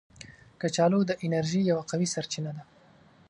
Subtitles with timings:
[0.61, 2.63] کچالو د انرژي یو قوي سرچینه ده